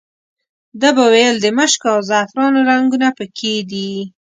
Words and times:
ده 0.81 0.89
به 0.95 1.05
ویل 1.13 1.35
د 1.41 1.45
مشکو 1.59 1.87
او 1.95 1.99
زعفرانو 2.09 2.59
رنګونه 2.71 3.07
په 3.17 3.25
کې 3.37 3.53
دي. 3.71 3.91